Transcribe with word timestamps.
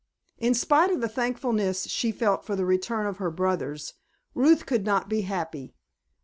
In 0.39 0.55
spite 0.55 0.89
of 0.89 0.99
the 0.99 1.07
thankfulness 1.07 1.83
she 1.85 2.11
felt 2.11 2.43
for 2.43 2.55
the 2.55 2.65
return 2.65 3.05
of 3.05 3.17
her 3.17 3.29
brothers 3.29 3.93
Ruth 4.33 4.65
could 4.65 4.83
not 4.83 5.07
be 5.07 5.21
happy. 5.21 5.75